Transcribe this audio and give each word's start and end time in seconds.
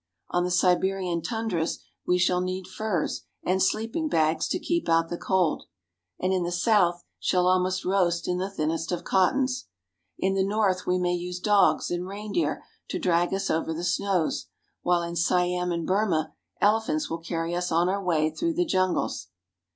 On 0.31 0.43
the 0.43 0.49
Siberian 0.49 1.21
tundras 1.21 1.77
we 2.07 2.17
shall 2.17 2.41
need 2.41 2.65
furs 2.65 3.21
and 3.43 3.61
sleeping 3.61 4.09
bags 4.09 4.47
to 4.47 4.57
keep 4.57 4.89
out 4.89 5.09
the 5.09 5.15
cold; 5.19 5.65
and 6.19 6.33
in 6.33 6.41
the 6.41 6.51
south 6.51 7.03
shall 7.19 7.45
almost 7.45 7.85
roast 7.85 8.27
in 8.27 8.39
the 8.39 8.49
thinnest 8.49 8.91
of 8.91 9.03
cottons. 9.03 9.67
In 10.17 10.33
the 10.33 10.43
north 10.43 10.87
we 10.87 10.97
may 10.97 11.13
use 11.13 11.39
dogs 11.39 11.91
and 11.91 12.07
reindeer 12.07 12.63
to 12.87 12.97
drag 12.97 13.31
us 13.31 13.51
over 13.51 13.75
the 13.75 13.83
snows; 13.83 14.47
while 14.81 15.03
in 15.03 15.15
Siam 15.15 15.71
and 15.71 15.85
Burma, 15.85 16.33
elephants 16.59 17.07
will 17.07 17.19
carry 17.19 17.55
us 17.55 17.71
on 17.71 17.87
our 17.87 18.03
way 18.03 18.31
through 18.31 18.55
the 18.55 18.65
jungles. 18.65 19.27